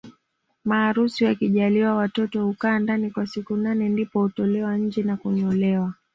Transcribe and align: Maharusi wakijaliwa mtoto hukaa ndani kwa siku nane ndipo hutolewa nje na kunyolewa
Maharusi 0.65 1.25
wakijaliwa 1.25 2.05
mtoto 2.07 2.45
hukaa 2.45 2.79
ndani 2.79 3.11
kwa 3.11 3.27
siku 3.27 3.55
nane 3.55 3.89
ndipo 3.89 4.21
hutolewa 4.21 4.77
nje 4.77 5.03
na 5.03 5.17
kunyolewa 5.17 5.93